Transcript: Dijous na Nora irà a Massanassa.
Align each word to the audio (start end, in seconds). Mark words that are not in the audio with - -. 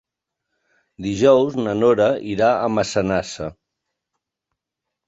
Dijous 1.07 1.59
na 1.61 1.75
Nora 1.83 2.09
irà 2.33 2.51
a 2.65 2.73
Massanassa. 2.79 3.53